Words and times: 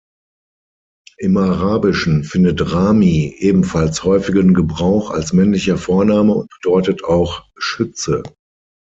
Im 1.19 1.37
Arabischen 1.37 2.23
findet 2.23 2.73
Rami 2.73 3.35
ebenfalls 3.37 4.03
häufigen 4.03 4.55
Gebrauch 4.55 5.11
als 5.11 5.31
männlicher 5.31 5.77
Vorname 5.77 6.33
und 6.33 6.49
bedeutet 6.59 7.03
auch 7.03 7.45
"Schütze". 7.59 8.23